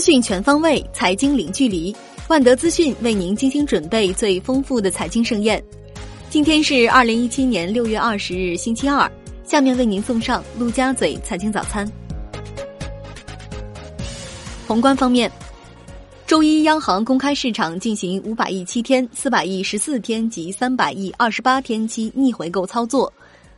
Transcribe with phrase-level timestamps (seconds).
[0.00, 1.94] 讯全方位，财经零距离。
[2.28, 5.62] 万德资讯为您精心准备最丰富的财经盛宴。
[6.30, 9.10] 今天是二零一七年六月二十日，星期二。
[9.44, 11.90] 下面为您送上陆家嘴财经早餐。
[14.68, 15.28] 宏观方面，
[16.24, 23.12] 周一央行公开市场进行五百亿七天、四百亿十四天及三百亿二十八天期逆回购操作，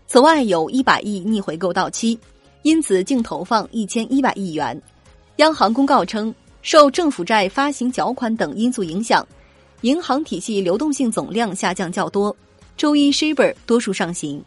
[0.07, 2.19] 此外有一百亿逆回购到期，
[2.63, 4.81] 因此净投放一千一百亿元。
[5.37, 9.27] 央行公告称，受政府债发行缴款等因素影响，
[9.81, 12.35] 银行体系流动性总量下降较多。
[12.77, 14.45] 周一 Shibor 多数上行。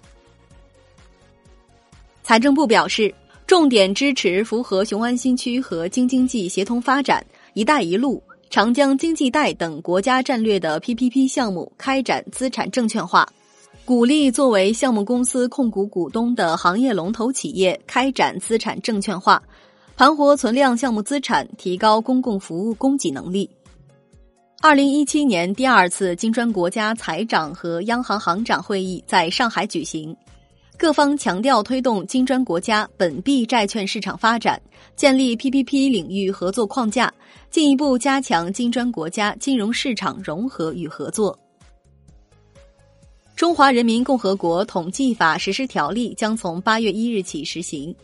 [2.24, 3.14] 财政部表示，
[3.48, 13.28] 重点支持符合雄安新区和京津冀协同发展、“一带一路”、长江经济带等国家战略的 PPP 项目开展资产证券化，
[13.86, 19.42] 鼓励作为项目公司控股股东的行业龙头企业开展资产证券化。
[19.98, 23.50] 盘活存量项目资产，提高公共服务供给能力。
[24.62, 30.14] 二零一七年第二次金砖国家财长和央行行长会议在上海举行，
[30.78, 34.62] 各方强调推动金砖国家本币债券市场发展，
[34.98, 37.14] 建立 PPP 领域合作框架，
[37.50, 41.40] 进一步加强金砖国家金融市场融合与合作。
[43.34, 47.96] 中华人民共和国统计法实施条例将从八月一日起实行。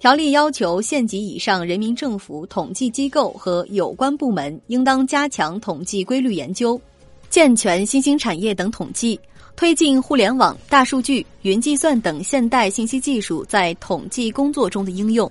[0.00, 6.80] 条例要求县级以上人民政府统计机构和有关部门应当加强统计规律研究，
[7.28, 9.20] 健全新兴产业等统计，
[9.56, 15.30] 推进互联网、大数据、云计算等现代信息技术在统计工作中的应用。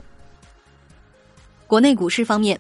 [1.66, 2.60] 国内股市方面，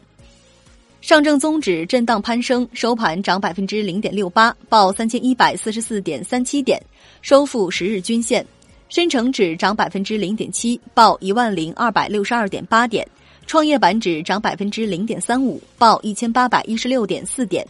[1.02, 6.82] 上证综指震荡攀升，收盘涨百分之零点六八，报三千一百四十四点三七点，
[7.22, 8.44] 收复十日均线。
[8.90, 13.06] 深成指涨百分之零点七，报一万零二百六十二点八点；
[13.45, 17.66] 创业板指涨百分之零点三五，报一千八百一十六点四点。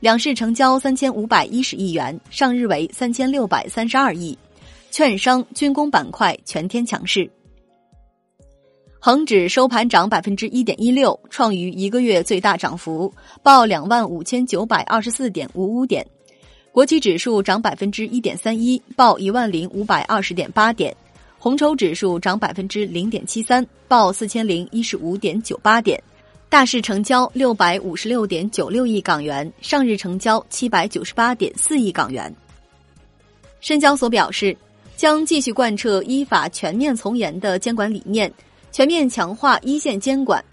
[0.00, 4.36] 两市成交三千五百一十亿元，上日为三千六百三十二亿。
[4.90, 7.30] 券商、军工板块全天强势。
[8.98, 16.06] 恒指收盘涨百分之一点一六，创于一个月最大涨幅，报两万五千九百二十四点五五点。
[16.74, 20.92] 国企指数涨百分之一点三一，报一万零五百二十点八点；
[21.38, 26.02] 红筹指数涨百分之零点七三，报四千零一十五点九八点。
[26.48, 32.34] 大市成交六百五十六点九六亿港元，上日成交七百九十八点四亿港元。
[33.60, 34.56] 深交所表示，
[34.96, 38.28] 将继续贯彻依法全面从严的监管理念，
[38.72, 40.44] 全面强化一线监管。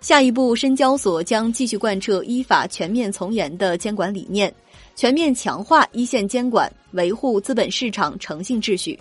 [0.00, 4.50] 下一步，深交所将继续贯彻依法全面从严的监管理念。
[4.96, 8.98] 全面强化一线监管，维护资本市场诚信秩序。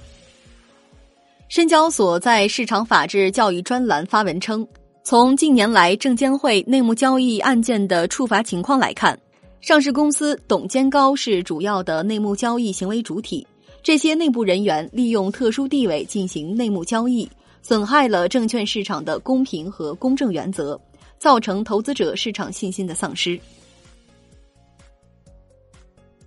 [1.48, 4.68] 深交所在市场法治教育专栏发文称，
[5.06, 9.18] 从近年来证监会内幕交易案件的处罚情况来看，
[9.62, 13.48] 上市公司董监高是主要的内幕交易行为主体。
[13.82, 17.30] 这些内部人员利用特殊地位进行内幕交易，
[17.62, 20.78] 损害了证券市场的公平和公正原则，
[21.18, 23.40] 造成投资者市场信心的丧失。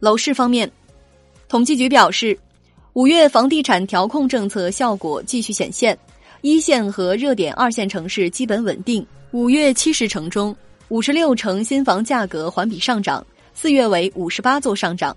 [0.01, 0.71] 楼市方面，
[1.49, 2.39] 统计局表示，
[2.93, 5.99] 五月房地产调控政策效果继续显现，
[6.41, 9.05] 一线和热点二线城市基本稳定。
[9.33, 10.55] 五月七十城中，
[10.89, 15.17] 五十六城新房价格环比上涨，四月为五十八座上涨。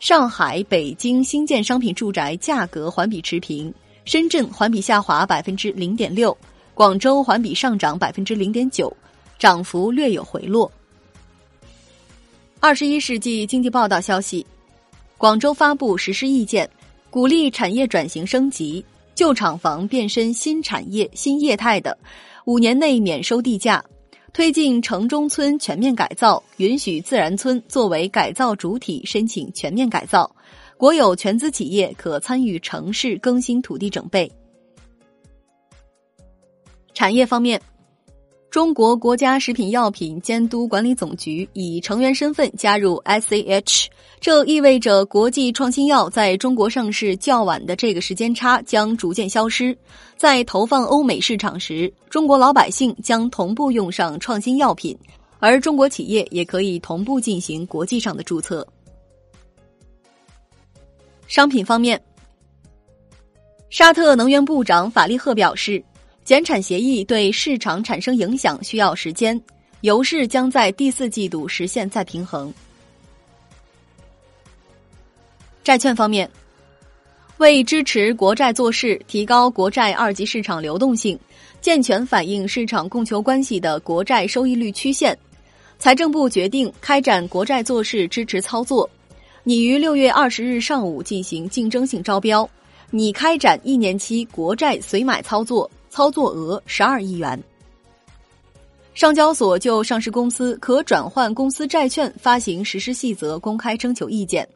[0.00, 3.72] 上海、北京新建商品住宅价格环比持平，
[4.04, 6.36] 深圳环比下滑百分之零点六，
[6.74, 8.94] 广州环比上涨百分之零点九，
[9.38, 10.70] 涨幅略有回落。
[12.58, 14.44] 二十一世纪经济报道消息，
[15.18, 16.68] 广州发布实施意见，
[17.10, 18.84] 鼓励产业转型升级，
[19.14, 21.96] 旧厂房变身新产业新业态的，
[22.46, 23.84] 五年内免收地价，
[24.32, 30.28] 推进城中村全面改造，允许自然村作为改造主体申请全面改造，
[30.76, 34.30] 国有全资企业可参与城市更新土地整备。
[36.94, 37.60] 产业方面。
[38.56, 43.84] 中国国家食品药品监督管理总局以成员身份加入 SAH，
[44.18, 49.76] 这意味着国际创新药在中国上市较晚的这个时间差将逐渐消失。
[50.16, 54.98] 在投放欧美市场时，中国老百姓将同步用上创新药品，
[55.38, 58.66] 而中国企业也可以同步进行国际上的注册。
[61.26, 62.02] 商品方面，
[63.68, 65.84] 沙特能源部长法利赫表示。
[66.26, 69.40] 减产协议对市场产生影响需要时间，
[69.82, 72.52] 油市将在第四季度实现再平衡。
[75.62, 76.28] 债券方面，
[77.36, 81.16] 为支持国债做市，提高国债二级市场流动性，
[81.60, 85.16] 健全反映市场供求关系的国债收益率曲线。
[85.78, 88.90] 财政部决定开展国债做市支持操作，
[89.44, 92.50] 拟于六月二十日上午进行竞争性招标，
[92.90, 97.42] 拟开展一年期国债随买操作，操作额十二亿元。
[98.92, 104.46] 上交所就上市公司可转换公司债券发行实施细则公开征求意见，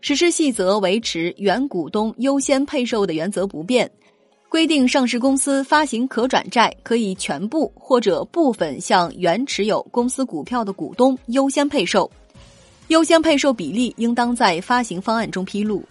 [0.00, 3.90] 实施细则维持原股东优先配售的原则不变。
[4.48, 12.08] 规定上市公司发行可转债，可以全部或者部分向原持有公司股票的股东优先配售，
[12.86, 15.82] 优先配售比例应当在发行方案中披露。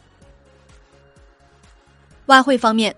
[2.28, 2.96] 外汇方面，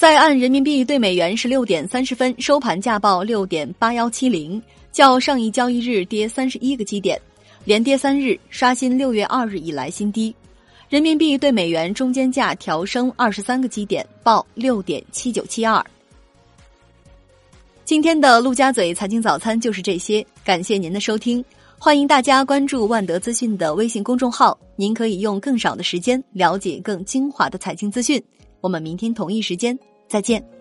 [0.00, 4.60] 在岸人民币对美元十六点三十分收盘价报六点八幺七零，
[4.90, 7.20] 较上一交易日跌三十一个基点，
[7.66, 10.34] 连跌三日，刷新六月二日以来新低。
[10.88, 15.84] 人民币对美元中间价调升二十三个基点，报六点七九七二。
[17.84, 21.44] 今天的陆家嘴财经早餐就是这些，感谢您的收听，
[21.78, 28.18] 欢迎大家关注万德资讯的微信公众号，您可以用更少的时间了解更精华的财经资讯。
[28.62, 29.78] 我们明天同一时间
[30.10, 30.59] 再见。